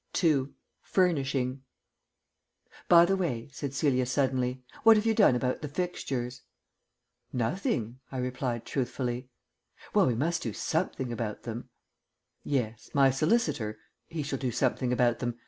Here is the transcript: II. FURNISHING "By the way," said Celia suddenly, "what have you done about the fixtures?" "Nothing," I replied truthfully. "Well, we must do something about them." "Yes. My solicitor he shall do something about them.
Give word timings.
II. 0.23 0.47
FURNISHING 0.81 1.61
"By 2.89 3.05
the 3.05 3.15
way," 3.15 3.49
said 3.53 3.75
Celia 3.75 4.07
suddenly, 4.07 4.63
"what 4.81 4.95
have 4.97 5.05
you 5.05 5.13
done 5.13 5.35
about 5.35 5.61
the 5.61 5.67
fixtures?" 5.67 6.41
"Nothing," 7.31 7.99
I 8.11 8.17
replied 8.17 8.65
truthfully. 8.65 9.29
"Well, 9.93 10.07
we 10.07 10.15
must 10.15 10.41
do 10.41 10.53
something 10.53 11.13
about 11.13 11.43
them." 11.43 11.69
"Yes. 12.43 12.89
My 12.95 13.11
solicitor 13.11 13.77
he 14.07 14.23
shall 14.23 14.39
do 14.39 14.51
something 14.51 14.91
about 14.91 15.19
them. 15.19 15.37